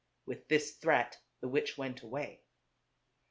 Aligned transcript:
With 0.25 0.47
this 0.47 0.77
threat 0.77 1.19
the 1.41 1.47
witch 1.47 1.77
went 1.77 2.01
away. 2.01 2.41